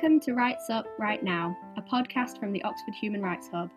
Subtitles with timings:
[0.00, 3.68] Welcome to Rights Up Right Now, a podcast from the Oxford Human Rights Hub.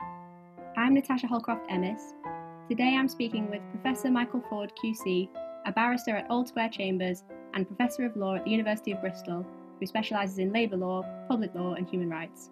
[0.78, 2.14] I'm Natasha Holcroft Emmess.
[2.70, 5.30] Today I'm speaking with Professor Michael Ford QC,
[5.66, 7.24] a barrister at Old Square Chambers
[7.56, 9.44] and Professor of Law at the University of Bristol,
[9.80, 12.52] who specialises in labour law, public law, and human rights.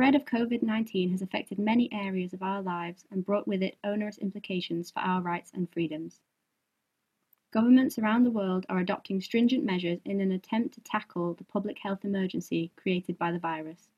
[0.00, 3.76] Spread of COVID 19 has affected many areas of our lives and brought with it
[3.84, 6.22] onerous implications for our rights and freedoms.
[7.50, 11.80] Governments around the world are adopting stringent measures in an attempt to tackle the public
[11.80, 13.90] health emergency created by the virus.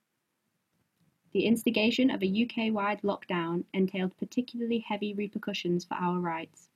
[1.31, 6.69] The instigation of a UK wide lockdown entailed particularly heavy repercussions for our rights.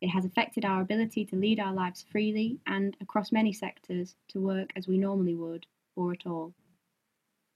[0.00, 4.38] It has affected our ability to lead our lives freely and, across many sectors, to
[4.38, 6.54] work as we normally would, or at all.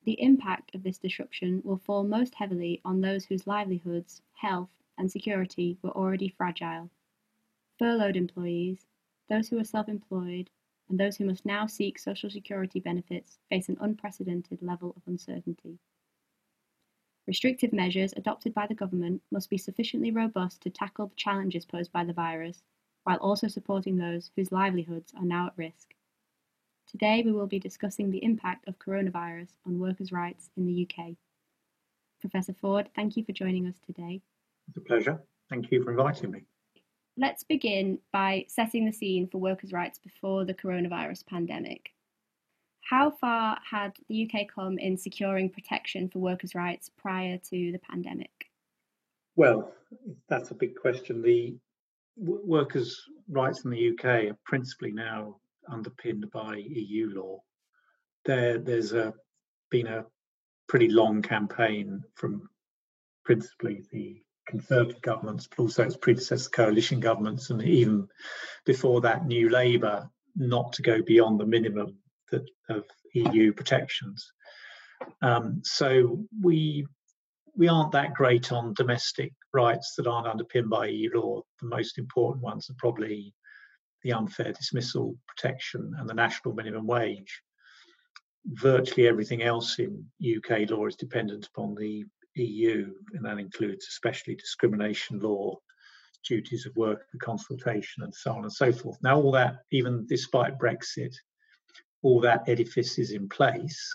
[0.05, 5.11] The impact of this disruption will fall most heavily on those whose livelihoods, health, and
[5.11, 6.91] security were already fragile.
[7.79, 8.87] Furloughed employees,
[9.29, 10.51] those who are self employed,
[10.89, 15.79] and those who must now seek Social Security benefits face an unprecedented level of uncertainty.
[17.27, 21.93] Restrictive measures adopted by the government must be sufficiently robust to tackle the challenges posed
[21.93, 22.65] by the virus,
[23.05, 25.95] while also supporting those whose livelihoods are now at risk.
[26.91, 31.11] Today we will be discussing the impact of coronavirus on workers' rights in the UK.
[32.21, 34.21] Professor Ford, thank you for joining us today.
[34.67, 35.21] It's a pleasure.
[35.49, 36.43] Thank you for inviting me.
[37.17, 41.91] Let's begin by setting the scene for workers' rights before the coronavirus pandemic.
[42.81, 47.81] How far had the UK come in securing protection for workers' rights prior to the
[47.89, 48.51] pandemic?
[49.37, 49.73] Well,
[50.29, 51.23] that's a big question.
[51.23, 51.57] The
[52.17, 55.37] workers' rights in the UK are principally now
[55.69, 57.43] underpinned by EU law.
[58.25, 59.15] There, there's a,
[59.71, 60.07] been a
[60.69, 62.49] pretty long campaign from
[63.25, 68.09] principally the Conservative governments, but also its predecessor coalition governments, and even
[68.67, 71.97] before that, New Labour, not to go beyond the minimum
[72.33, 72.85] that, of
[73.15, 74.33] EU protections.
[75.23, 76.85] Um, so we
[77.57, 81.43] we aren't that great on domestic rights that aren't underpinned by EU law.
[81.61, 83.33] The most important ones are probably
[84.03, 87.43] the unfair dismissal protection and the national minimum wage.
[88.47, 94.35] Virtually everything else in UK law is dependent upon the EU, and that includes especially
[94.35, 95.59] discrimination law,
[96.27, 98.99] duties of work consultation, and so on and so forth.
[99.03, 101.15] Now, all that, even despite Brexit,
[102.03, 103.95] all that edifice is in place.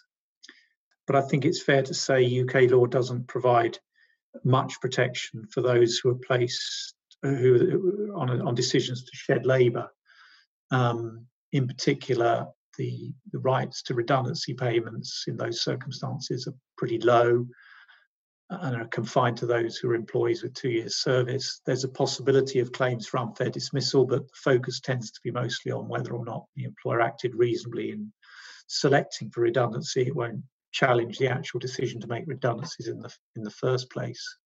[1.08, 3.78] But I think it's fair to say UK law doesn't provide
[4.44, 6.95] much protection for those who are placed
[7.26, 9.90] who on, on decisions to shed labour
[10.72, 12.48] um, in particular,
[12.78, 17.48] the, the rights to redundancy payments in those circumstances are pretty low
[18.50, 21.62] and are confined to those who are employees with two years service.
[21.66, 25.72] There's a possibility of claims for unfair dismissal, but the focus tends to be mostly
[25.72, 28.12] on whether or not the employer acted reasonably in
[28.68, 30.02] selecting for redundancy.
[30.02, 30.44] It won't
[30.74, 34.38] challenge the actual decision to make redundancies in the in the first place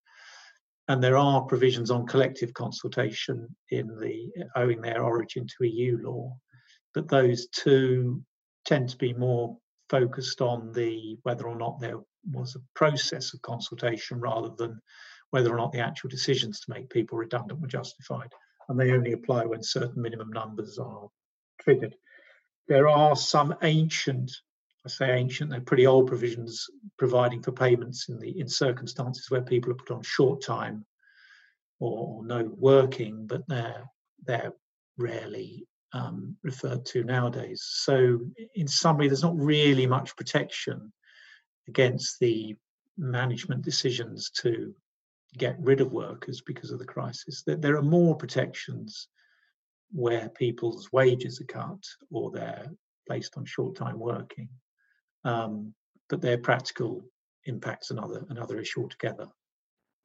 [0.89, 6.35] and there are provisions on collective consultation in the owing their origin to EU law,
[6.95, 8.23] but those two
[8.65, 9.55] tend to be more
[9.89, 11.99] focused on the whether or not there
[12.31, 14.81] was a process of consultation rather than
[15.29, 18.33] whether or not the actual decisions to make people redundant were justified,
[18.67, 21.07] and they only apply when certain minimum numbers are
[21.61, 21.95] triggered.
[22.67, 24.31] There are some ancient
[24.85, 29.41] I say ancient, they're pretty old provisions providing for payments in the in circumstances where
[29.41, 30.85] people are put on short time
[31.79, 33.83] or, no working, but they're
[34.25, 34.53] they're
[34.97, 37.63] rarely um, referred to nowadays.
[37.63, 38.19] So,
[38.55, 40.93] in summary, there's not really much protection
[41.67, 42.55] against the
[42.97, 44.73] management decisions to
[45.37, 47.43] get rid of workers because of the crisis.
[47.45, 49.07] There are more protections
[49.91, 52.67] where people's wages are cut or they're
[53.07, 54.49] placed on short time working
[55.23, 55.73] um,
[56.09, 57.03] but their practical
[57.45, 59.27] impacts another another issue altogether.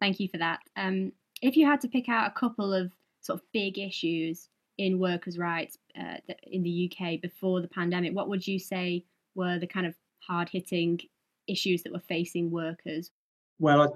[0.00, 0.60] Thank you for that.
[0.76, 1.12] Um,
[1.42, 5.38] if you had to pick out a couple of sort of big issues in workers'
[5.38, 9.86] rights uh, in the UK before the pandemic, what would you say were the kind
[9.86, 9.94] of
[10.26, 11.00] hard hitting
[11.46, 13.10] issues that were facing workers?
[13.58, 13.88] Well, I,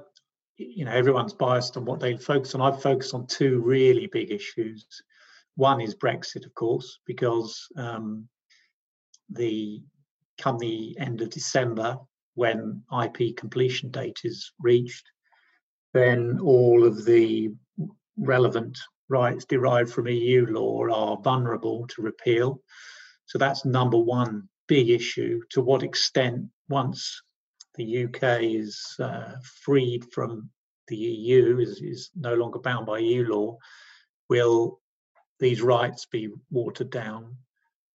[0.56, 2.60] you know, everyone's biased on what they focus on.
[2.60, 4.86] I've focused on two really big issues.
[5.56, 8.28] One is Brexit, of course, because um,
[9.30, 9.82] the
[10.38, 11.98] come the end of December,
[12.34, 15.04] when IP completion date is reached,
[15.92, 17.50] then all of the
[18.16, 22.60] relevant rights derived from EU law are vulnerable to repeal.
[23.26, 25.40] So that's number one big issue.
[25.50, 27.22] To what extent, once
[27.74, 30.50] the UK is uh, freed from
[30.88, 33.58] the EU, is, is no longer bound by EU law,
[34.28, 34.80] will
[35.38, 37.36] these rights be watered down?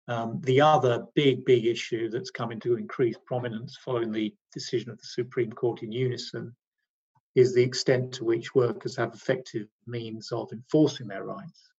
[0.08, 4.98] Um, the other big, big issue that's come into increased prominence following the decision of
[4.98, 6.54] the Supreme Court in Unison
[7.36, 11.70] is the extent to which workers have effective means of enforcing their rights.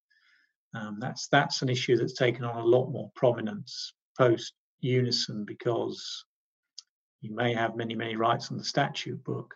[0.74, 6.24] Um, that's that's an issue that's taken on a lot more prominence post Unison because
[7.20, 9.54] you may have many many rights on the statute book,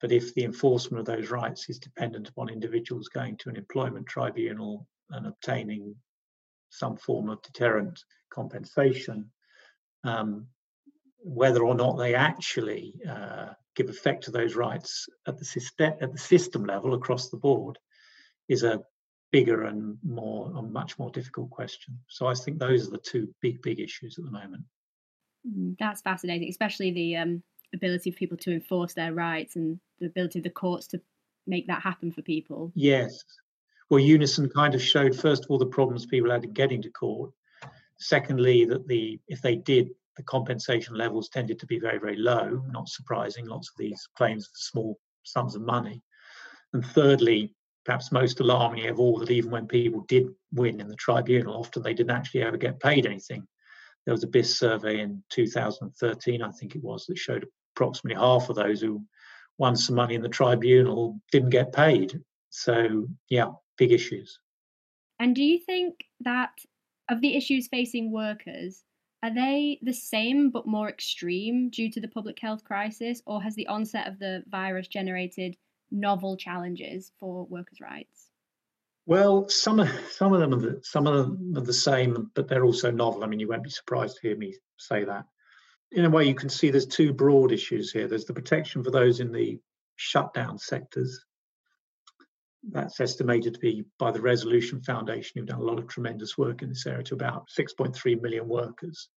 [0.00, 4.06] but if the enforcement of those rights is dependent upon individuals going to an employment
[4.06, 5.94] tribunal and obtaining
[6.72, 9.30] some form of deterrent compensation,
[10.04, 10.46] um,
[11.18, 16.12] whether or not they actually uh, give effect to those rights at the system at
[16.12, 17.78] the system level across the board
[18.48, 18.80] is a
[19.30, 21.98] bigger and more a much more difficult question.
[22.08, 24.64] So I think those are the two big big issues at the moment.
[25.46, 27.42] Mm, that's fascinating, especially the um,
[27.74, 31.00] ability of people to enforce their rights and the ability of the courts to
[31.46, 32.72] make that happen for people.
[32.74, 33.22] Yes.
[33.92, 36.88] Well, Unison kind of showed first of all the problems people had in getting to
[36.88, 37.30] court.
[37.98, 42.62] Secondly, that the if they did the compensation levels tended to be very, very low,
[42.70, 46.02] not surprising, lots of these claims for small sums of money.
[46.72, 47.54] And thirdly,
[47.84, 51.82] perhaps most alarming of all, that even when people did win in the tribunal, often
[51.82, 53.46] they didn't actually ever get paid anything.
[54.06, 57.46] There was a BIS survey in 2013, I think it was, that showed
[57.76, 59.04] approximately half of those who
[59.58, 62.18] won some money in the tribunal didn't get paid.
[62.48, 63.48] So, yeah,
[63.82, 64.38] big issues.
[65.18, 66.54] And do you think that
[67.08, 68.84] of the issues facing workers,
[69.24, 73.54] are they the same but more extreme due to the public health crisis, or has
[73.56, 75.56] the onset of the virus generated
[75.90, 78.28] novel challenges for workers' rights?
[79.06, 82.46] Well, some of some of them are the, some of them are the same, but
[82.46, 83.24] they're also novel.
[83.24, 85.24] I mean, you won't be surprised to hear me say that.
[85.90, 88.06] In a way, you can see there's two broad issues here.
[88.06, 89.58] There's the protection for those in the
[89.96, 91.24] shutdown sectors.
[92.70, 96.62] That's estimated to be by the Resolution Foundation, who've done a lot of tremendous work
[96.62, 99.08] in this area, to about 6.3 million workers.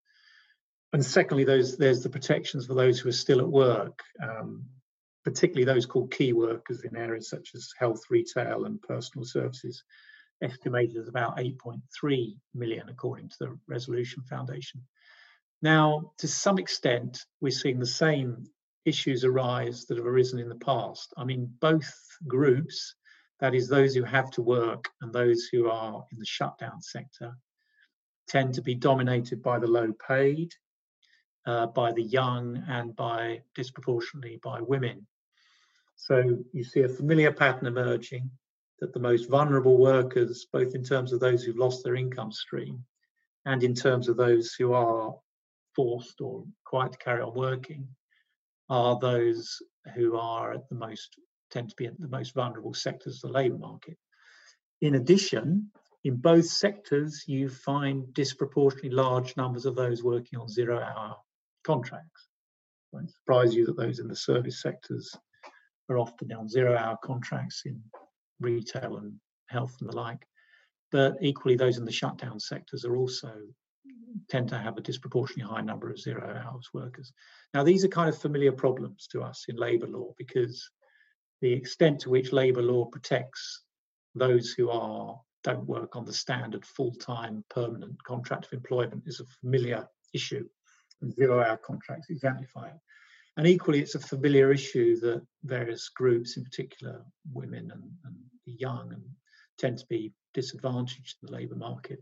[0.93, 4.65] And secondly, those, there's the protections for those who are still at work, um,
[5.23, 9.83] particularly those called key workers in areas such as health, retail, and personal services,
[10.41, 14.81] estimated at about 8.3 million, according to the Resolution Foundation.
[15.61, 18.45] Now, to some extent, we're seeing the same
[18.85, 21.13] issues arise that have arisen in the past.
[21.17, 21.91] I mean, both
[22.27, 22.95] groups
[23.39, 27.35] that is, those who have to work and those who are in the shutdown sector
[28.27, 30.53] tend to be dominated by the low paid,
[31.45, 35.05] uh, by the young, and by disproportionately by women.
[35.95, 38.29] So you see a familiar pattern emerging
[38.79, 42.83] that the most vulnerable workers, both in terms of those who've lost their income stream
[43.45, 45.15] and in terms of those who are
[45.75, 47.87] forced or required to carry on working,
[48.69, 49.61] are those
[49.93, 51.19] who are at the most
[51.51, 53.97] tend to be in the most vulnerable sectors of the labour market.
[54.81, 55.71] In addition,
[56.03, 61.15] in both sectors, you find disproportionately large numbers of those working on zero hour
[61.63, 62.27] contracts.
[62.93, 65.15] It won't surprise you that those in the service sectors
[65.89, 67.81] are often on zero hour contracts in
[68.39, 69.13] retail and
[69.47, 70.27] health and the like.
[70.91, 73.33] But equally, those in the shutdown sectors are also
[74.29, 77.11] tend to have a disproportionately high number of zero hours workers.
[77.53, 80.69] Now, these are kind of familiar problems to us in labour law because
[81.41, 83.63] the extent to which labour law protects
[84.15, 89.25] those who are don't work on the standard full-time permanent contract of employment is a
[89.41, 90.43] familiar issue
[91.11, 92.79] zero-hour contracts exemplify it.
[93.37, 98.15] And equally, it's a familiar issue that various groups, in particular women and, and
[98.45, 99.03] the young, and
[99.57, 102.01] tend to be disadvantaged in the labour market.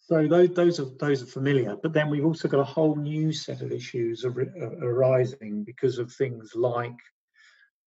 [0.00, 3.30] So those, those are those are familiar, but then we've also got a whole new
[3.30, 6.96] set of issues arising because of things like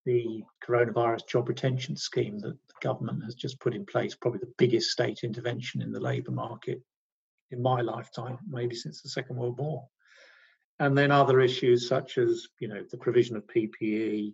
[0.06, 4.54] the coronavirus job retention scheme that the government has just put in place, probably the
[4.58, 6.82] biggest state intervention in the labour market
[7.52, 9.88] in my lifetime, maybe since the Second World War.
[10.80, 14.34] And then other issues such as, you know, the provision of PPE,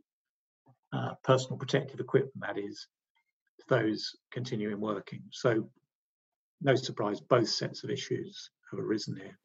[0.94, 2.88] uh, personal protective equipment, that is,
[3.68, 5.24] those continuing working.
[5.32, 5.70] So,
[6.62, 9.38] no surprise, both sets of issues have arisen here.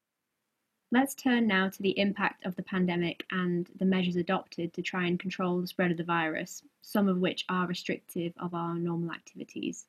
[0.94, 5.06] Let's turn now to the impact of the pandemic and the measures adopted to try
[5.06, 9.11] and control the spread of the virus, some of which are restrictive of our normal
[9.11, 9.87] activities.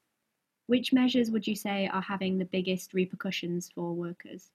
[0.67, 4.49] Which measures would you say are having the biggest repercussions for workers?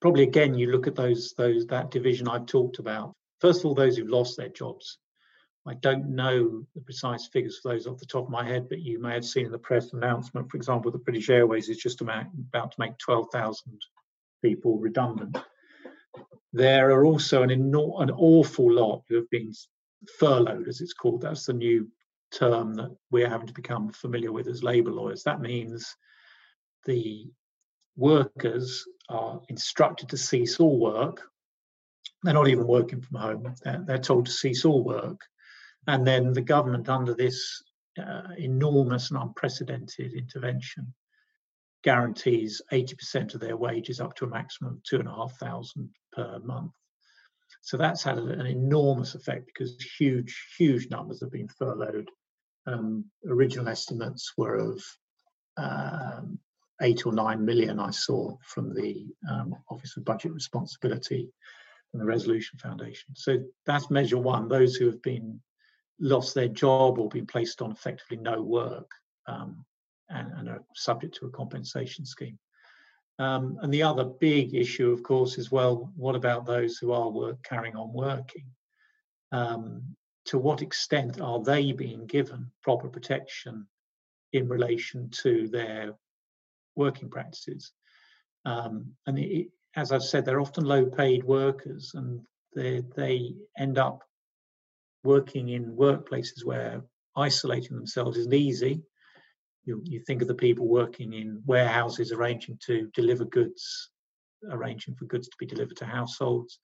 [0.00, 3.12] Probably again, you look at those those that division I've talked about.
[3.40, 4.98] First of all, those who've lost their jobs.
[5.66, 8.78] I don't know the precise figures for those off the top of my head, but
[8.78, 12.00] you may have seen in the press announcement, for example, that British Airways is just
[12.00, 13.82] about, about to make 12,000
[14.42, 15.36] people redundant.
[16.52, 19.52] There are also an, an awful lot who have been
[20.18, 21.22] furloughed, as it's called.
[21.22, 21.88] That's the new
[22.30, 25.22] term that we're having to become familiar with as labour lawyers.
[25.24, 25.94] That means
[26.84, 27.30] the
[27.96, 31.22] workers are instructed to cease all work.
[32.22, 33.54] They're not even working from home.
[33.62, 35.20] They're, they're told to cease all work.
[35.86, 37.62] And then the government, under this
[37.98, 40.94] uh, enormous and unprecedented intervention,
[41.84, 45.90] guarantees 80% of their wages up to a maximum of two and a half thousand
[46.12, 46.72] per month.
[47.60, 52.08] So that's had an enormous effect because huge, huge numbers have been furloughed.
[52.66, 54.82] Um, original estimates were of
[55.56, 56.38] um,
[56.82, 61.30] eight or nine million I saw from the um, Office of Budget Responsibility
[61.92, 63.14] and the Resolution Foundation.
[63.14, 65.40] So that's measure one, those who have been
[66.00, 68.90] lost their job or been placed on effectively no work
[69.26, 69.64] um,
[70.10, 72.38] and, and, are subject to a compensation scheme.
[73.18, 77.10] Um, and the other big issue, of course, is well, what about those who are
[77.10, 78.46] work, carrying on working?
[79.32, 79.82] Um,
[80.26, 83.66] to what extent are they being given proper protection
[84.32, 85.94] in relation to their
[86.76, 87.72] working practices.
[88.44, 92.20] Um, and it, as I've said, they're often low paid workers and
[92.54, 94.02] they, they end up
[95.04, 96.82] working in workplaces where
[97.16, 98.82] isolating themselves isn't easy.
[99.68, 103.90] You, you think of the people working in warehouses arranging to deliver goods,
[104.50, 106.58] arranging for goods to be delivered to households.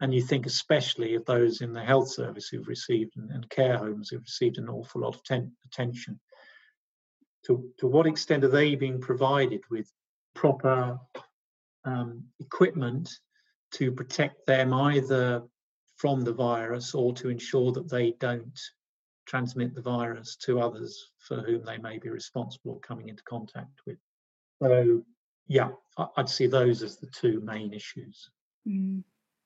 [0.00, 3.76] And you think especially of those in the health service who've received and, and care
[3.76, 6.20] homes who've received an awful lot of ten, attention
[7.46, 9.90] to, to what extent are they being provided with
[10.34, 11.00] proper
[11.84, 13.10] um, equipment
[13.72, 15.42] to protect them either
[15.96, 18.60] from the virus or to ensure that they don't
[19.26, 23.80] transmit the virus to others for whom they may be responsible or coming into contact
[23.86, 23.98] with.
[24.62, 25.02] So,
[25.46, 25.70] yeah,
[26.16, 28.30] I'd see those as the two main issues.
[28.66, 29.02] Mm.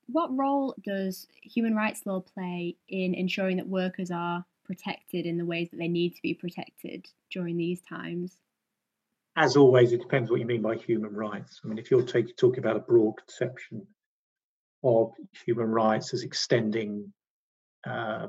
[0.07, 5.45] What role does human rights law play in ensuring that workers are protected in the
[5.45, 8.39] ways that they need to be protected during these times?
[9.37, 11.61] As always, it depends what you mean by human rights.
[11.65, 13.87] I mean, if you're take, talking about a broad conception
[14.83, 15.13] of
[15.45, 17.13] human rights as extending
[17.87, 18.29] uh,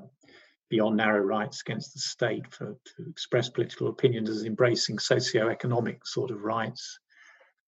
[0.70, 6.32] beyond narrow rights against the state for to express political opinions as embracing socio-economic sort
[6.32, 7.00] of rights,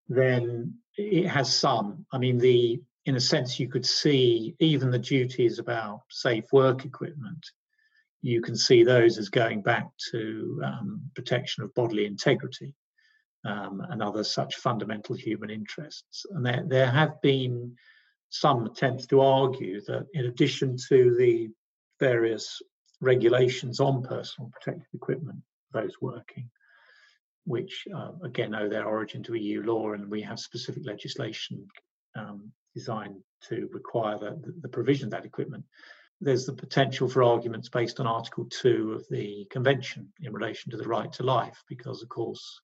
[0.08, 2.05] then it has some.
[2.12, 6.86] I mean, the in a sense, you could see even the duties about safe work
[6.86, 7.43] equipment
[8.22, 12.75] you can see those as going back to um, protection of bodily integrity
[13.46, 16.25] um, and other such fundamental human interests.
[16.31, 17.75] And there, there have been
[18.29, 21.50] some attempts to argue that in addition to the
[22.00, 22.62] various
[23.01, 25.39] regulations on personal protective equipment,
[25.72, 26.50] for those working,
[27.46, 31.67] which uh, again owe their origin to EU law, and we have specific legislation
[32.15, 33.17] um, designed
[33.50, 35.65] to require the, the provision of that equipment
[36.22, 40.77] there's the potential for arguments based on Article 2 of the Convention in relation to
[40.77, 42.62] the right to life, because, of course,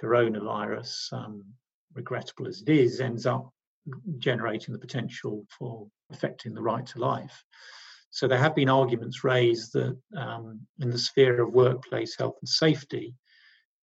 [0.00, 1.44] coronavirus, um,
[1.94, 3.52] regrettable as it is, ends up
[4.18, 7.44] generating the potential for affecting the right to life.
[8.10, 12.48] So there have been arguments raised that um, in the sphere of workplace health and
[12.48, 13.14] safety,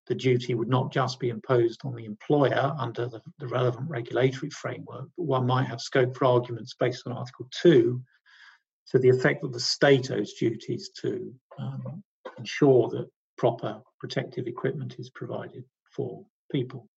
[0.08, 4.50] the duty would not just be imposed on the employer under the, the relevant regulatory
[4.50, 8.01] framework, but one might have scope for arguments based on Article 2
[8.91, 12.03] to the effect that the state owes duties to um,
[12.38, 16.88] ensure that proper protective equipment is provided for people.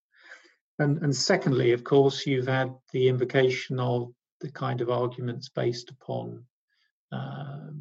[0.79, 5.91] And, and secondly, of course, you've had the invocation of the kind of arguments based
[5.91, 6.45] upon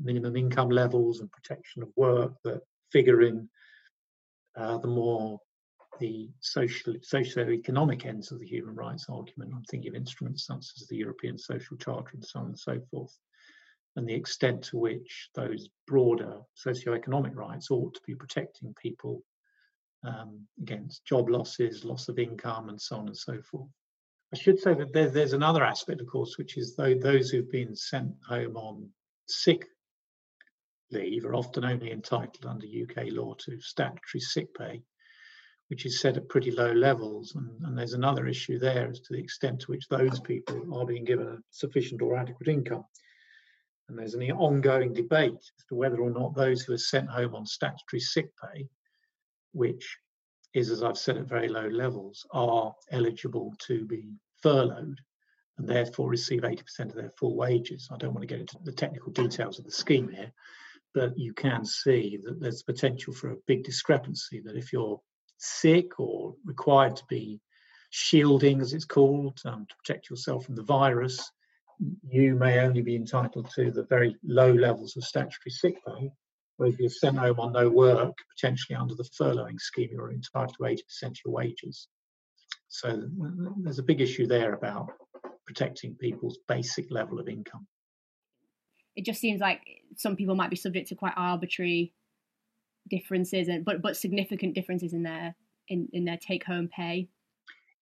[0.03, 3.49] minimum income levels and protection of work that figure in
[4.55, 5.39] uh, the more
[5.99, 9.51] the social socio-economic ends of the human rights argument.
[9.55, 12.79] I'm thinking of instruments such as the European Social Charter and so on and so
[12.91, 13.17] forth
[13.97, 19.23] and the extent to which those broader socio-economic rights ought to be protecting people
[20.03, 23.67] um, against job losses, loss of income, and so on and so forth.
[24.31, 27.75] I should say that there, there's another aspect, of course, which is those who've been
[27.75, 28.87] sent home on
[29.29, 29.67] sick
[30.91, 34.81] leave are often only entitled under UK law to statutory sick pay,
[35.67, 37.35] which is set at pretty low levels.
[37.35, 40.85] And, and, there's another issue there as to the extent to which those people are
[40.85, 42.85] being given a sufficient or adequate income.
[43.89, 47.35] And there's an ongoing debate as to whether or not those who are sent home
[47.35, 48.67] on statutory sick pay,
[49.53, 49.97] which
[50.53, 54.09] is, as I've said, at very low levels, are eligible to be
[54.41, 54.99] furloughed
[55.57, 57.89] and therefore receive 80% of their full wages.
[57.91, 60.31] I don't want to get into the technical details of the scheme here,
[60.93, 65.01] but you can see that there's potential for a big discrepancy that if you're
[65.37, 67.39] sick or required to be
[67.89, 71.31] shielding, as it's called, um, to protect yourself from the virus,
[72.09, 76.11] you may only be entitled to the very low levels of statutory sick pay.
[76.57, 80.55] Whereas if you're sent home on no work, potentially under the furloughing scheme, you're entitled
[80.57, 81.87] to 80% of your wages.
[82.69, 83.07] So
[83.63, 84.89] there's a big issue there about
[85.47, 87.65] protecting people's basic level of income.
[88.95, 89.61] It just seems like
[89.95, 91.93] some people might be subject to quite arbitrary
[92.89, 95.33] differences, and but but significant differences in their
[95.69, 97.07] in, in their take home pay.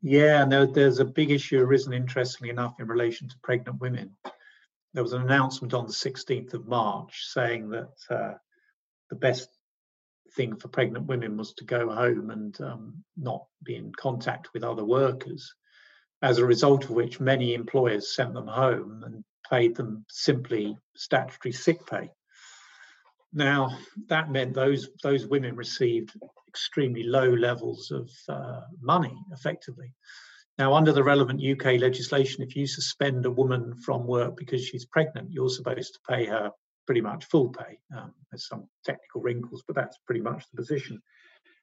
[0.01, 4.11] Yeah, and there, there's a big issue arisen, interestingly enough, in relation to pregnant women.
[4.93, 8.33] There was an announcement on the 16th of March saying that uh,
[9.09, 9.49] the best
[10.35, 14.63] thing for pregnant women was to go home and um, not be in contact with
[14.63, 15.53] other workers.
[16.25, 21.51] As a result of which, many employers sent them home and paid them simply statutory
[21.51, 22.09] sick pay.
[23.31, 23.77] Now,
[24.07, 29.93] that meant those those women received extremely low levels of uh, money, effectively.
[30.57, 34.85] Now, under the relevant UK legislation, if you suspend a woman from work because she's
[34.85, 36.49] pregnant, you're supposed to pay her
[36.87, 37.77] pretty much full pay.
[37.95, 40.99] Um, there's some technical wrinkles, but that's pretty much the position.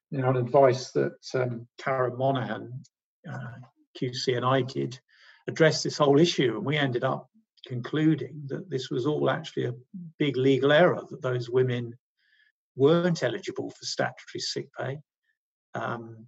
[0.09, 2.81] Now, an advice that um, Karon Monaghan,
[3.29, 3.57] uh,
[3.99, 4.99] QC, and I did
[5.47, 7.29] address this whole issue, and we ended up
[7.65, 9.75] concluding that this was all actually a
[10.19, 11.95] big legal error, that those women
[12.75, 14.99] weren't eligible for statutory sick pay,
[15.75, 16.25] um,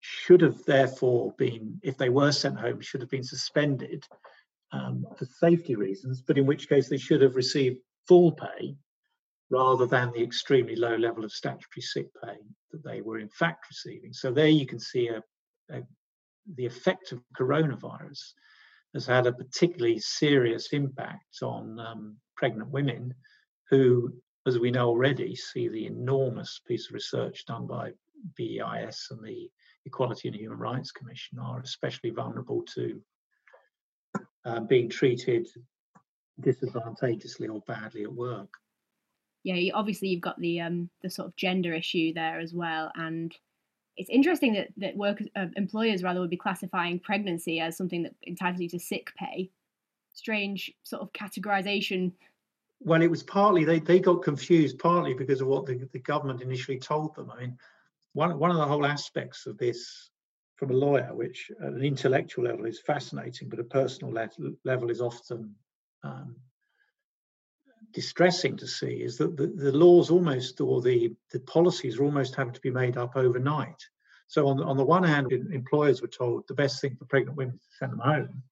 [0.00, 4.04] should have therefore been, if they were sent home, should have been suspended
[4.72, 8.76] um, for safety reasons, but in which case they should have received full pay
[9.50, 12.36] rather than the extremely low level of statutory sick pay
[12.70, 14.12] that they were in fact receiving.
[14.12, 15.22] So there you can see a,
[15.70, 15.82] a,
[16.56, 18.32] the effect of coronavirus
[18.94, 23.14] has had a particularly serious impact on um, pregnant women
[23.70, 24.12] who,
[24.46, 27.92] as we know already, see the enormous piece of research done by
[28.36, 29.50] BEIS and the
[29.84, 33.00] Equality and Human Rights Commission are especially vulnerable to
[34.44, 35.46] uh, being treated
[36.40, 38.48] disadvantageously or badly at work.
[39.44, 43.34] Yeah, obviously you've got the um, the sort of gender issue there as well, and
[43.98, 48.14] it's interesting that that workers, uh, employers rather would be classifying pregnancy as something that
[48.26, 49.50] entitles you to sick pay.
[50.14, 52.12] Strange sort of categorization.
[52.80, 56.42] Well, it was partly they, they got confused partly because of what the, the government
[56.42, 57.30] initially told them.
[57.30, 57.58] I mean,
[58.12, 60.10] one one of the whole aspects of this
[60.56, 64.90] from a lawyer, which at an intellectual level is fascinating, but a personal le- level
[64.90, 65.54] is often
[66.04, 66.36] um,
[67.92, 72.34] distressing to see is that the, the laws almost or the, the policies are almost
[72.34, 73.82] having to be made up overnight.
[74.26, 77.54] So on, on the one hand, employers were told the best thing for pregnant women
[77.54, 78.42] is to send them home.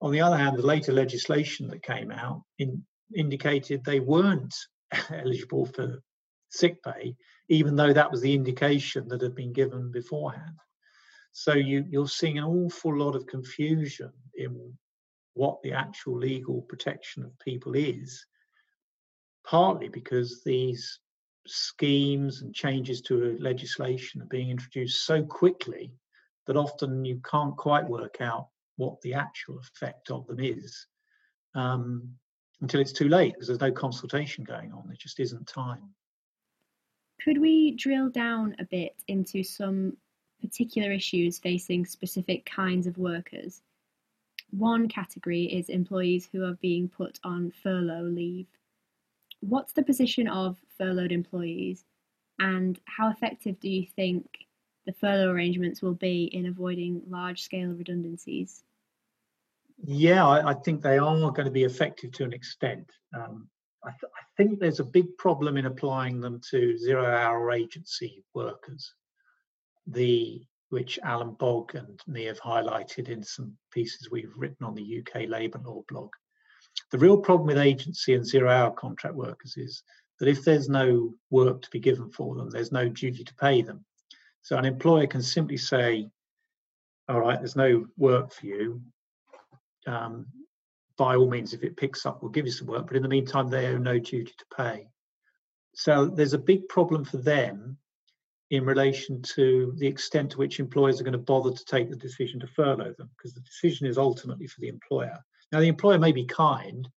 [0.00, 4.54] On the other hand, the later legislation that came out in, indicated they weren't
[5.10, 6.02] eligible for
[6.48, 7.14] sick pay,
[7.48, 10.56] even though that was the indication that had been given beforehand.
[11.32, 14.72] So you, you're seeing an awful lot of confusion in
[15.34, 18.24] what the actual legal protection of people is
[19.46, 20.98] partly because these
[21.46, 25.92] schemes and changes to legislation are being introduced so quickly
[26.46, 30.86] that often you can't quite work out what the actual effect of them is
[31.54, 32.08] um,
[32.60, 34.84] until it's too late because there's no consultation going on.
[34.86, 35.94] There just isn't time.
[37.22, 39.96] Could we drill down a bit into some
[40.40, 43.62] particular issues facing specific kinds of workers?
[44.50, 48.46] One category is employees who are being put on furlough leave
[49.40, 51.84] what's the position of furloughed employees
[52.38, 54.26] and how effective do you think
[54.86, 58.62] the furlough arrangements will be in avoiding large scale redundancies?
[59.84, 62.90] Yeah, I, I, think they are going to be effective to an extent.
[63.14, 63.48] Um,
[63.84, 68.24] I, th- I, think there's a big problem in applying them to zero hour agency
[68.34, 68.94] workers,
[69.86, 75.00] the which Alan Bogg and me have highlighted in some pieces we've written on the
[75.00, 76.10] UK labour law blog.
[76.90, 79.82] The real problem with agency and zero hour contract workers is
[80.18, 83.62] that if there's no work to be given for them, there's no duty to pay
[83.62, 83.84] them.
[84.42, 86.08] So an employer can simply say,
[87.08, 88.80] all right, there's no work for you.
[89.86, 90.26] Um,
[90.96, 92.86] by all means, if it picks up, we'll give you some work.
[92.86, 94.88] But in the meantime, they owe no duty to pay.
[95.74, 97.76] So there's a big problem for them
[98.50, 101.96] in relation to the extent to which employers are going to bother to take the
[101.96, 105.18] decision to furlough them, because the decision is ultimately for the employer.
[105.52, 106.88] Now, the employer may be kind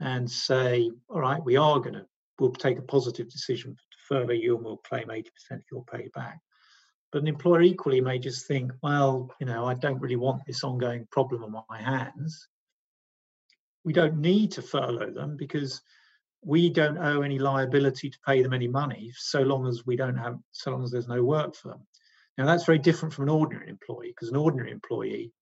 [0.00, 2.06] and say, all right, we are going to,
[2.38, 6.08] we'll take a positive decision to furlough you and we'll claim 80% of your pay
[6.14, 6.38] back.
[7.10, 10.62] But an employer equally may just think, well, you know, I don't really want this
[10.62, 12.48] ongoing problem on my hands.
[13.84, 15.80] We don't need to furlough them because
[16.42, 20.16] we don't owe any liability to pay them any money so long as we don't
[20.16, 21.80] have so long as there's no work for them
[22.36, 25.32] now that's very different from an ordinary employee because an ordinary employee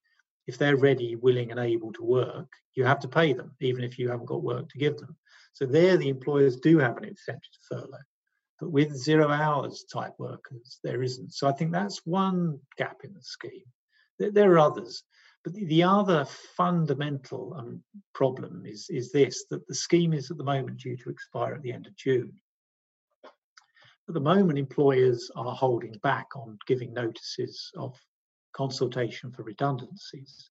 [0.46, 3.98] if they're ready willing and able to work you have to pay them even if
[3.98, 5.16] you haven't got work to give them.
[5.52, 8.06] So there the employers do have an incentive to furlough
[8.60, 11.32] but with zero hours type workers there isn't.
[11.32, 13.64] So i think that's one gap in the scheme.
[14.18, 15.02] There are others
[15.46, 16.24] but the other
[16.56, 17.80] fundamental um,
[18.14, 21.62] problem is, is this, that the scheme is at the moment due to expire at
[21.62, 22.32] the end of June.
[23.24, 27.96] At the moment, employers are holding back on giving notices of
[28.56, 30.50] consultation for redundancies.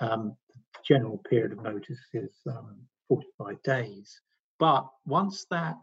[0.00, 2.78] Um, the general period of notice is um,
[3.08, 4.20] 45 days.
[4.58, 5.78] But once that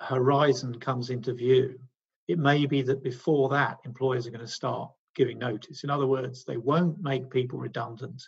[0.00, 1.78] horizon comes into view,
[2.26, 5.84] it may be that before that, employers are going to start giving notice.
[5.84, 8.22] In other words, they won't make people redundant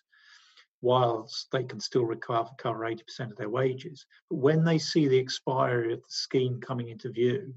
[0.83, 4.07] whilst they can still recover cover 80% of their wages.
[4.31, 7.55] But when they see the expiry of the scheme coming into view,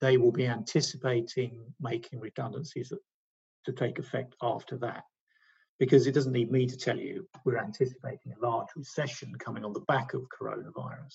[0.00, 2.92] they will be anticipating making redundancies
[3.64, 5.04] to take effect after that.
[5.78, 9.72] Because it doesn't need me to tell you, we're anticipating a large recession coming on
[9.72, 11.14] the back of coronavirus.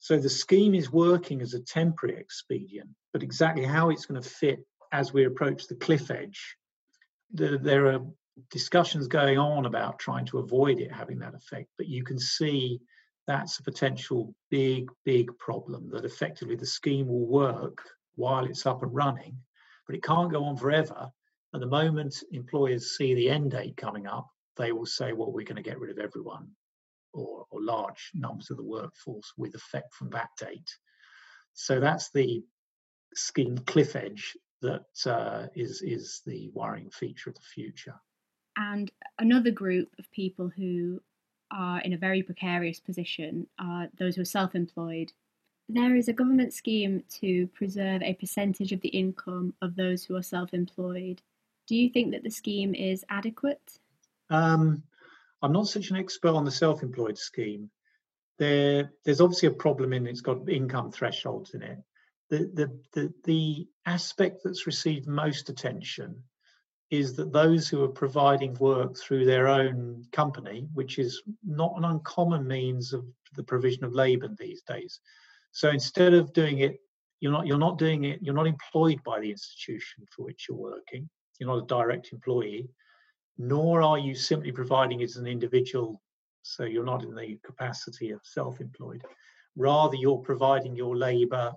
[0.00, 4.28] So the scheme is working as a temporary expedient, but exactly how it's going to
[4.28, 4.60] fit
[4.92, 6.56] as we approach the cliff edge,
[7.32, 8.00] the, there are
[8.50, 11.68] discussions going on about trying to avoid it having that effect.
[11.76, 12.80] But you can see
[13.26, 17.82] that's a potential big, big problem that effectively the scheme will work
[18.16, 19.36] while it's up and running,
[19.86, 21.10] but it can't go on forever.
[21.54, 25.46] At the moment employers see the end date coming up, they will say, well, we're
[25.46, 26.48] going to get rid of everyone
[27.12, 30.70] or, or large numbers of the workforce with effect from that date.
[31.54, 32.42] So that's the
[33.14, 37.94] scheme cliff edge that uh, is is the worrying feature of the future.
[38.56, 41.00] And another group of people who
[41.50, 45.12] are in a very precarious position are those who are self-employed.
[45.68, 50.16] There is a government scheme to preserve a percentage of the income of those who
[50.16, 51.22] are self-employed.
[51.70, 53.62] Do you think that the scheme is adequate?
[54.28, 54.82] Um,
[55.40, 57.70] I'm not such an expert on the self-employed scheme.
[58.38, 60.10] There, there's obviously a problem in it.
[60.10, 61.78] it's got income thresholds in it
[62.30, 66.22] the, the, the, the aspect that's received most attention
[66.90, 71.84] is that those who are providing work through their own company, which is not an
[71.84, 73.04] uncommon means of
[73.34, 75.00] the provision of labour these days.
[75.52, 76.80] So instead of doing it,
[77.20, 78.20] you're not you're not doing it.
[78.22, 81.08] You're not employed by the institution for which you're working.
[81.40, 82.68] You're not a direct employee,
[83.38, 86.00] nor are you simply providing as an individual.
[86.42, 89.02] So you're not in the capacity of self-employed.
[89.56, 91.52] Rather, you're providing your labour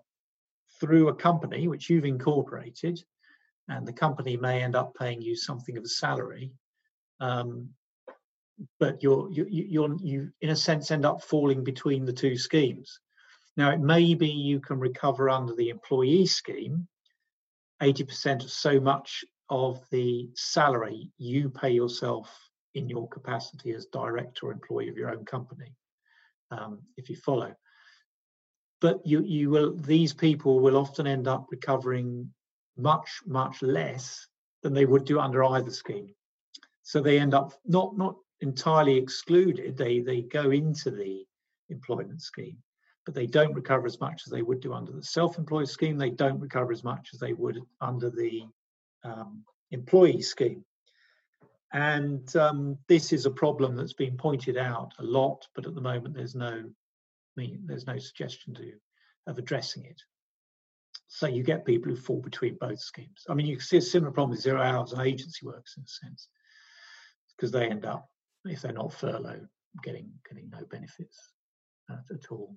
[0.79, 3.03] through a company which you've incorporated,
[3.67, 6.51] and the company may end up paying you something of a salary,
[7.19, 7.69] um,
[8.79, 12.99] but you're you, you're you in a sense end up falling between the two schemes.
[13.57, 16.87] Now it may be you can recover under the employee scheme
[17.81, 24.47] 80% of so much of the salary you pay yourself in your capacity as director
[24.47, 25.75] or employee of your own company,
[26.51, 27.53] um, if you follow.
[28.81, 32.33] But you you will these people will often end up recovering
[32.77, 34.27] much much less
[34.61, 36.13] than they would do under either scheme.
[36.81, 39.77] So they end up not not entirely excluded.
[39.77, 41.25] They they go into the
[41.69, 42.57] employment scheme
[43.05, 45.97] but they don't recover as much as they would do under the self-employed scheme.
[45.97, 48.45] They don't recover as much as they would under the
[49.03, 50.63] um, employee scheme
[51.73, 55.81] and um, this is a problem that's been pointed out a lot but at the
[55.81, 56.63] moment there's no
[57.35, 58.73] I mean, there's no suggestion to
[59.27, 60.01] of addressing it.
[61.07, 63.25] So you get people who fall between both schemes.
[63.29, 65.83] I mean, you can see a similar problem with zero hours and agency workers in
[65.83, 66.27] a sense,
[67.35, 68.09] because they end up,
[68.45, 69.47] if they're not furloughed,
[69.83, 71.17] getting getting no benefits
[71.89, 72.55] at all.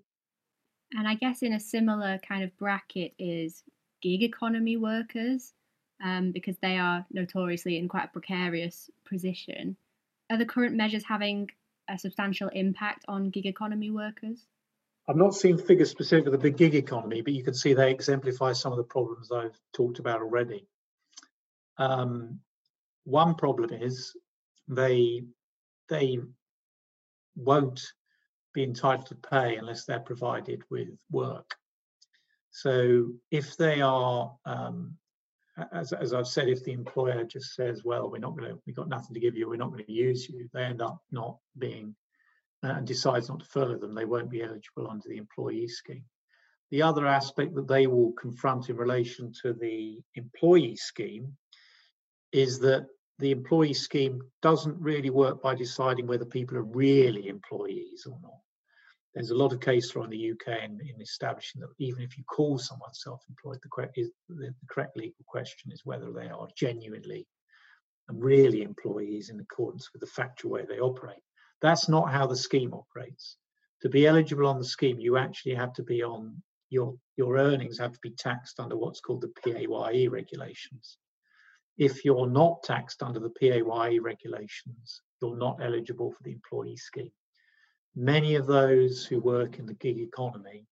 [0.92, 3.62] And I guess in a similar kind of bracket is
[4.02, 5.52] gig economy workers,
[6.02, 9.76] um, because they are notoriously in quite a precarious position.
[10.30, 11.48] Are the current measures having
[11.88, 14.46] a substantial impact on gig economy workers?
[15.08, 18.52] I've not seen figures specific for the gig economy, but you can see they exemplify
[18.52, 20.66] some of the problems I've talked about already.
[21.78, 22.40] Um,
[23.04, 24.16] one problem is
[24.66, 25.22] they
[25.88, 26.18] they
[27.36, 27.80] won't
[28.52, 31.54] be entitled to pay unless they're provided with work.
[32.50, 34.96] So if they are, um,
[35.72, 38.76] as, as I've said, if the employer just says, well, we're not going to, we've
[38.76, 41.38] got nothing to give you, we're not going to use you, they end up not
[41.58, 41.94] being
[42.64, 46.04] uh, and decides not to furlough them, they won't be eligible under the employee scheme.
[46.70, 51.36] The other aspect that they will confront in relation to the employee scheme
[52.32, 52.86] is that
[53.18, 58.32] the employee scheme doesn't really work by deciding whether people are really employees or not.
[59.16, 62.18] There's a lot of case law in the UK in, in establishing that even if
[62.18, 66.48] you call someone self-employed, the correct, the, the correct legal question is whether they are
[66.54, 67.26] genuinely
[68.10, 71.22] and really employees in accordance with the factual way they operate.
[71.62, 73.38] That's not how the scheme operates.
[73.82, 77.78] To be eligible on the scheme, you actually have to be on your your earnings
[77.78, 80.98] have to be taxed under what's called the PAYE regulations.
[81.78, 87.12] If you're not taxed under the PAYE regulations, you're not eligible for the employee scheme.
[87.96, 90.66] Many of those who work in the gig economy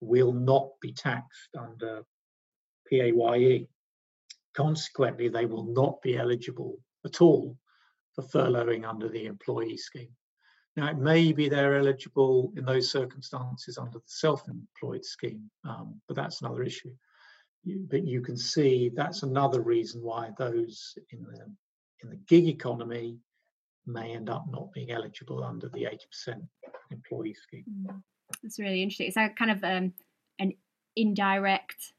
[0.00, 2.04] will not be taxed under
[2.88, 3.66] PAYE.
[4.54, 7.56] Consequently, they will not be eligible at all
[8.14, 10.14] for furloughing under the employee scheme.
[10.76, 16.16] Now, it may be they're eligible in those circumstances under the self-employed scheme, um, but
[16.16, 16.92] that's another issue.
[17.64, 21.46] You, but you can see that's another reason why those in the
[22.02, 23.18] in the gig economy
[23.86, 25.88] may end up not being eligible under the
[26.28, 26.40] 80%
[26.90, 27.64] employee scheme.
[27.86, 28.02] Mm.
[28.42, 29.08] That's really interesting.
[29.08, 29.92] It's a kind of um,
[30.38, 30.52] an
[30.96, 31.92] indirect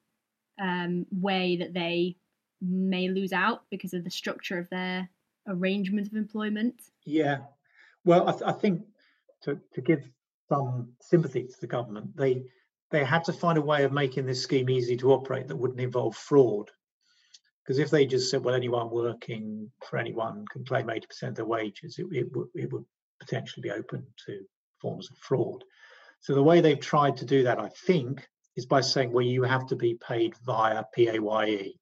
[0.61, 2.15] um, way that they
[2.61, 5.09] may lose out because of the structure of their
[5.47, 6.75] arrangement of employment.
[7.05, 7.39] Yeah,
[8.05, 8.81] well, I, th- I think
[9.43, 10.07] to, to give
[10.49, 12.43] some sympathy to the government, they
[12.91, 15.79] they had to find a way of making this scheme easy to operate that wouldn't
[15.79, 16.69] involve fraud.
[17.63, 21.45] Because if they just said, well, anyone working for anyone can claim 80% of their
[21.45, 22.86] wages, it, it, would, it would
[23.19, 24.41] potentially be open to
[24.82, 25.63] forms of fraud.
[26.19, 29.43] So the way they've tried to do that, I think, is by saying, well, you
[29.43, 31.76] have to be paid via PAYE.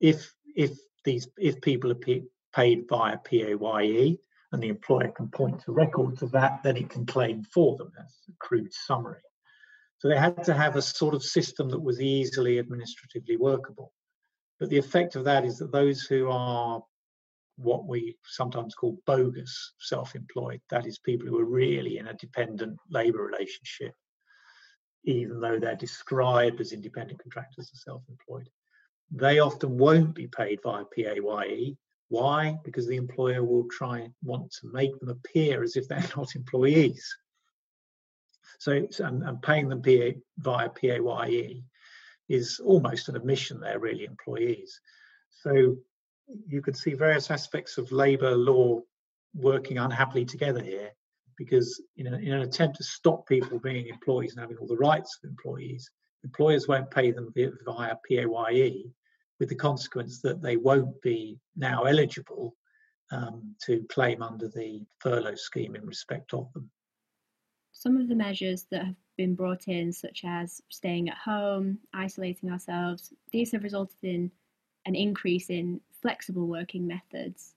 [0.00, 2.20] If if these if people are
[2.54, 4.18] paid via PAYE,
[4.52, 7.92] and the employer can point to records of that, then it can claim for them.
[7.96, 9.20] That's a crude summary.
[9.98, 13.92] So they had to have a sort of system that was easily administratively workable.
[14.58, 16.82] But the effect of that is that those who are
[17.56, 22.14] what we sometimes call bogus self employed, that is, people who are really in a
[22.14, 23.94] dependent labour relationship,
[25.04, 28.48] even though they're described as independent contractors or self employed,
[29.10, 31.76] they often won't be paid via PAYE
[32.08, 32.58] why?
[32.64, 36.34] Because the employer will try and want to make them appear as if they're not
[36.34, 37.16] employees.
[38.58, 41.62] So, and, and paying them via PAYE
[42.28, 44.80] is almost an admission they're really employees.
[45.30, 45.76] So
[46.46, 48.80] you could see various aspects of labour law
[49.34, 50.90] working unhappily together here
[51.36, 54.76] because in, a, in, an attempt to stop people being employees and having all the
[54.76, 55.90] rights of employees,
[56.24, 58.84] employers won't pay them via PAYE
[59.38, 62.56] with the consequence that they won't be now eligible
[63.12, 66.68] um, to claim under the furlough scheme in respect of them.
[67.80, 72.50] Some of the measures that have been brought in, such as staying at home, isolating
[72.50, 74.32] ourselves, these have resulted in
[74.84, 77.54] an increase in flexible working methods.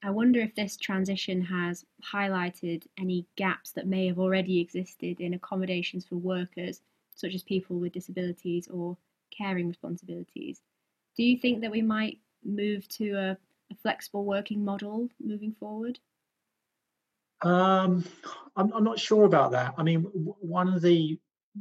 [0.00, 5.34] I wonder if this transition has highlighted any gaps that may have already existed in
[5.34, 6.80] accommodations for workers,
[7.16, 8.96] such as people with disabilities or
[9.36, 10.62] caring responsibilities.
[11.16, 13.30] Do you think that we might move to a,
[13.72, 15.98] a flexible working model moving forward?
[17.42, 18.04] Um,
[18.56, 19.74] I'm, I'm not sure about that.
[19.76, 21.18] I mean, one of the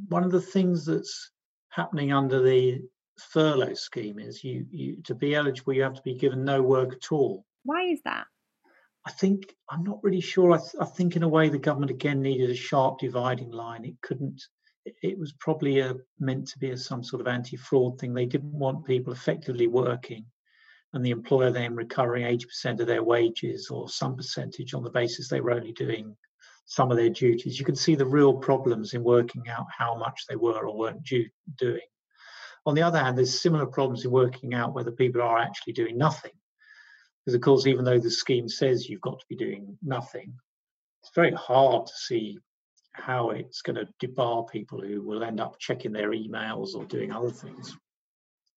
[0.09, 1.31] one of the things that's
[1.69, 2.81] happening under the
[3.19, 6.93] furlough scheme is you, you to be eligible, you have to be given no work
[6.93, 7.45] at all.
[7.63, 8.25] Why is that?
[9.05, 10.53] I think I'm not really sure.
[10.53, 13.85] I, th- I think in a way the government again needed a sharp dividing line.
[13.85, 14.41] It couldn't
[14.85, 18.13] it was probably a, meant to be a, some sort of anti-fraud thing.
[18.13, 20.25] They didn't want people effectively working
[20.93, 25.27] and the employer then recovering 80% of their wages or some percentage on the basis
[25.27, 26.15] they were only doing
[26.65, 27.59] some of their duties.
[27.59, 31.03] You can see the real problems in working out how much they were or weren't
[31.03, 31.27] due,
[31.57, 31.81] doing.
[32.65, 35.97] On the other hand, there's similar problems in working out whether people are actually doing
[35.97, 36.31] nothing.
[37.25, 40.33] Because, of course, even though the scheme says you've got to be doing nothing,
[41.01, 42.39] it's very hard to see
[42.93, 47.11] how it's going to debar people who will end up checking their emails or doing
[47.11, 47.75] other things.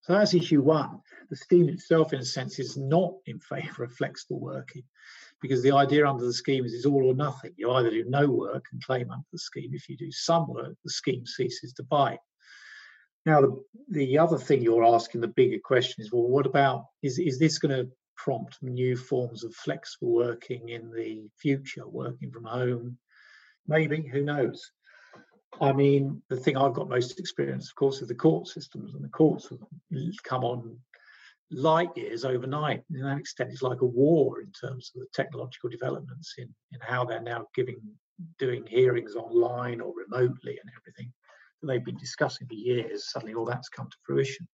[0.06, 1.00] So that's issue one.
[1.30, 4.84] The scheme itself, in a sense, is not in favour of flexible working
[5.42, 7.50] because the idea under the scheme is it's all or nothing.
[7.56, 9.74] You either do no work and claim under the scheme.
[9.74, 12.20] If you do some work, the scheme ceases to bite.
[13.24, 17.18] Now, the, the other thing you're asking, the bigger question is, well, what about, is,
[17.18, 22.44] is this going to prompt new forms of flexible working in the future, working from
[22.44, 22.96] home,
[23.68, 24.70] Maybe, who knows?
[25.60, 29.02] I mean, the thing I've got most experience, of course, is the court systems, and
[29.02, 29.50] the courts
[30.22, 30.78] come on
[31.50, 32.82] light years overnight.
[32.92, 36.80] To that extent, it's like a war in terms of the technological developments in, in
[36.80, 37.80] how they're now giving
[38.38, 41.12] doing hearings online or remotely and everything
[41.60, 43.10] that they've been discussing for years.
[43.10, 44.48] Suddenly, all that's come to fruition.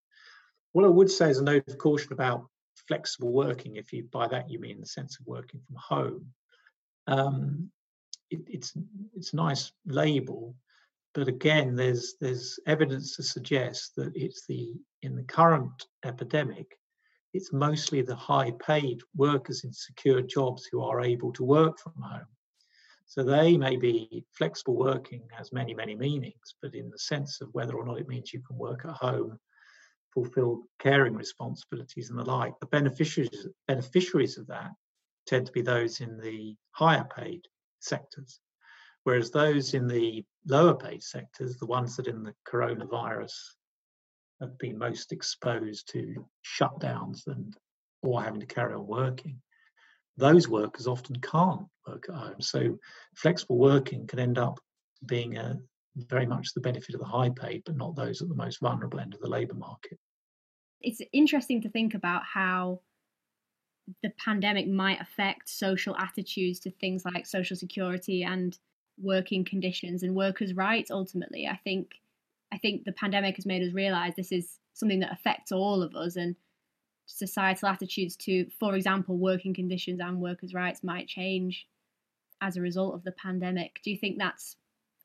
[0.72, 2.46] What I would say is a note of caution about
[2.88, 6.26] flexible working, if you by that you mean the sense of working from home.
[7.06, 7.70] Um,
[8.30, 8.72] it, it's
[9.14, 10.54] it's a nice label,
[11.14, 16.78] but again, there's there's evidence to suggest that it's the in the current epidemic,
[17.34, 22.26] it's mostly the high-paid workers in secure jobs who are able to work from home.
[23.06, 27.48] So they may be flexible working has many many meanings, but in the sense of
[27.52, 29.38] whether or not it means you can work at home,
[30.14, 34.70] fulfill caring responsibilities and the like, the beneficiaries beneficiaries of that
[35.26, 37.42] tend to be those in the higher paid
[37.80, 38.40] sectors.
[39.04, 43.32] Whereas those in the lower paid sectors, the ones that in the coronavirus
[44.40, 47.56] have been most exposed to shutdowns and
[48.02, 49.40] or having to carry on working,
[50.16, 52.40] those workers often can't work at home.
[52.40, 52.78] So
[53.16, 54.58] flexible working can end up
[55.06, 55.58] being a
[55.96, 59.00] very much the benefit of the high paid, but not those at the most vulnerable
[59.00, 59.98] end of the labour market.
[60.80, 62.80] It's interesting to think about how
[64.02, 68.56] the pandemic might affect social attitudes to things like social security and
[69.00, 71.46] working conditions and workers' rights ultimately.
[71.46, 71.92] I think
[72.52, 75.94] I think the pandemic has made us realise this is something that affects all of
[75.96, 76.36] us and
[77.06, 81.66] societal attitudes to, for example, working conditions and workers' rights might change
[82.40, 83.80] as a result of the pandemic.
[83.82, 84.56] Do you think that's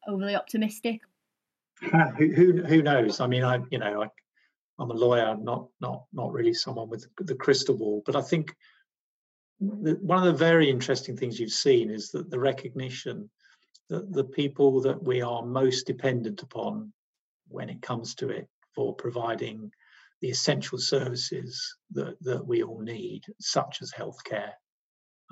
[0.08, 1.02] overly optimistic?
[2.18, 3.20] who, who, who knows?
[3.20, 4.08] I mean, I you know I,
[4.80, 8.56] I'm a lawyer, not not not really someone with the crystal ball, but I think
[9.60, 13.30] one of the very interesting things you've seen is that the recognition
[13.90, 16.92] that the people that we are most dependent upon
[17.48, 19.72] when it comes to it for providing
[20.22, 24.52] the essential services that, that we all need, such as healthcare,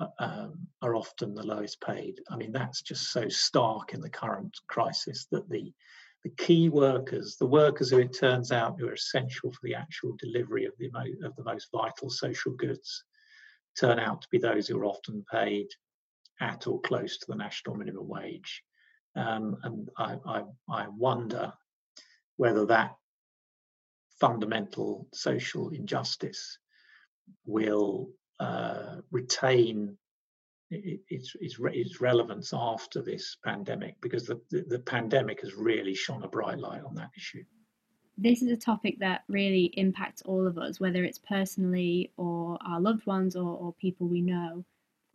[0.00, 2.20] uh, um, are often the lowest paid.
[2.30, 5.72] I mean, that's just so stark in the current crisis that the
[6.24, 10.16] the key workers, the workers who it turns out who are essential for the actual
[10.18, 10.90] delivery of the
[11.24, 13.04] of the most vital social goods,
[13.78, 15.68] turn out to be those who are often paid
[16.40, 18.62] at or close to the national minimum wage.
[19.14, 21.52] Um, and I, I, I wonder
[22.36, 22.96] whether that
[24.20, 26.58] fundamental social injustice
[27.46, 29.96] will uh, retain
[30.70, 36.24] its, its, its relevance after this pandemic because the, the, the, pandemic has really shone
[36.24, 37.44] a bright light on that issue.
[38.18, 42.80] This is a topic that really impacts all of us, whether it's personally or our
[42.80, 44.64] loved ones or, or people we know.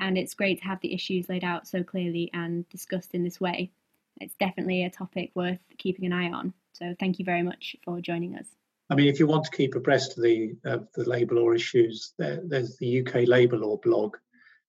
[0.01, 3.39] And it's great to have the issues laid out so clearly and discussed in this
[3.39, 3.71] way.
[4.19, 6.53] It's definitely a topic worth keeping an eye on.
[6.73, 8.47] So thank you very much for joining us.
[8.89, 12.13] I mean, if you want to keep abreast of the of the labour law issues,
[12.17, 14.17] there, there's the UK labour law blog,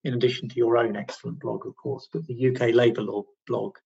[0.05, 3.79] in addition to your own excellent blog, of course, but the UK labour law blog,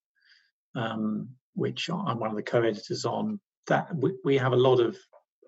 [0.74, 3.40] um, which I'm one of the co-editors on.
[3.68, 4.96] That we, we have a lot of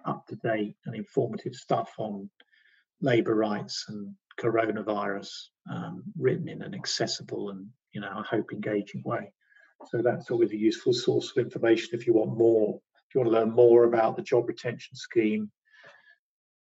[0.07, 2.31] up to date and informative stuff on
[3.01, 5.29] labour rights and coronavirus,
[5.70, 9.33] um, written in an accessible and you know I hope engaging way.
[9.90, 13.33] So that's always a useful source of information if you want more, if you want
[13.33, 15.51] to learn more about the job retention scheme,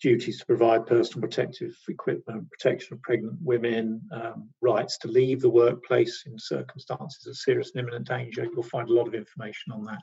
[0.01, 5.51] duties to provide personal protective equipment, protection of pregnant women, um, rights to leave the
[5.51, 8.45] workplace in circumstances of serious and imminent danger.
[8.45, 10.01] You'll find a lot of information on that.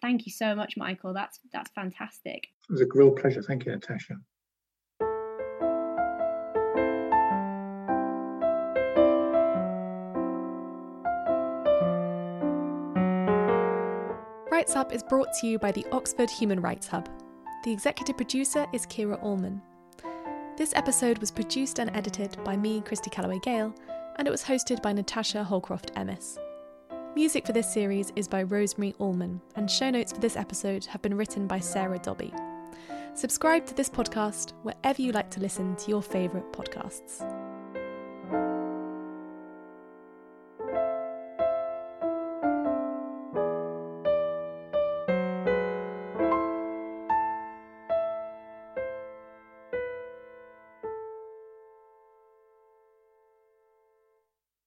[0.00, 1.12] Thank you so much, Michael.
[1.12, 2.48] That's that's fantastic.
[2.68, 3.42] It was a real pleasure.
[3.42, 4.16] Thank you, Natasha.
[14.66, 17.08] Rights Hub is brought to you by the Oxford Human Rights Hub.
[17.62, 19.62] The executive producer is Kira Allmann.
[20.56, 23.72] This episode was produced and edited by me, Christy Calloway Gale,
[24.16, 26.38] and it was hosted by Natasha Holcroft Emmess.
[27.14, 31.00] Music for this series is by Rosemary Allman, and show notes for this episode have
[31.00, 32.34] been written by Sarah Dobby.
[33.14, 37.22] Subscribe to this podcast wherever you like to listen to your favourite podcasts.